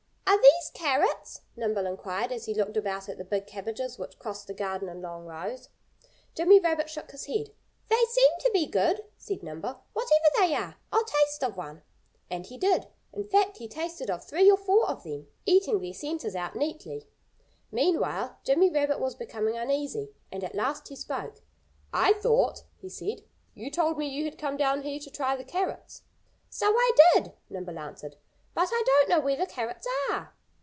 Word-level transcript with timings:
"Are 0.25 0.41
these 0.41 0.71
carrots?" 0.73 1.41
Nimble 1.57 1.85
inquired, 1.85 2.31
as 2.31 2.45
he 2.45 2.53
looked 2.53 2.77
about 2.77 3.09
at 3.09 3.17
the 3.17 3.25
big 3.25 3.45
cabbages, 3.45 3.99
which 3.99 4.17
crossed 4.17 4.47
the 4.47 4.53
garden 4.53 4.87
in 4.87 5.01
long 5.01 5.25
rows. 5.25 5.69
Jimmy 6.35 6.59
Rabbit 6.59 6.89
shook 6.89 7.11
his 7.11 7.25
head. 7.25 7.51
"They 7.89 8.03
seem 8.09 8.31
to 8.39 8.49
be 8.53 8.65
good," 8.65 9.03
said 9.17 9.43
Nimble, 9.43 9.83
"whatever 9.93 10.25
they 10.39 10.55
are. 10.55 10.77
I'll 10.91 11.03
taste 11.03 11.43
of 11.43 11.57
one." 11.57 11.83
And 12.29 12.45
he 12.45 12.57
did. 12.57 12.87
In 13.11 13.27
fact 13.27 13.57
he 13.57 13.67
tasted 13.67 14.09
of 14.09 14.23
three 14.23 14.49
or 14.49 14.57
four 14.57 14.87
of 14.89 15.03
them, 15.03 15.27
eating 15.45 15.79
their 15.81 15.93
centers 15.93 16.35
out 16.35 16.55
neatly. 16.55 17.07
Meanwhile 17.69 18.37
Jimmy 18.45 18.69
Rabbit 18.69 19.01
was 19.01 19.13
becoming 19.15 19.57
uneasy. 19.57 20.13
And 20.31 20.43
at 20.45 20.55
last 20.55 20.87
he 20.87 20.95
spoke. 20.95 21.41
"I 21.93 22.13
thought," 22.13 22.63
he 22.77 22.89
said, 22.89 23.23
"you 23.53 23.69
told 23.69 23.97
me 23.97 24.07
you 24.07 24.23
had 24.25 24.37
come 24.39 24.55
down 24.57 24.83
here 24.83 24.99
to 24.99 25.11
try 25.11 25.35
the 25.35 25.43
carrots." 25.43 26.03
"So 26.49 26.67
I 26.73 26.91
did," 27.13 27.33
Nimble 27.49 27.77
answered. 27.77 28.15
"But 28.53 28.67
I 28.73 28.83
don't 28.85 29.07
know 29.09 29.21
where 29.21 29.37
the 29.37 29.45
carrots 29.45 29.87
are." 30.11 30.35